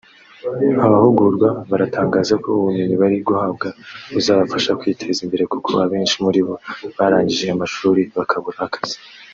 [0.85, 3.67] Abahugurwa baratangaza ko ubumenyi bari guhabwa
[4.13, 6.55] buzabafasha kwiteza imbere kuko abenshi muri bo
[6.97, 8.97] barangije amashuri bakabura akazi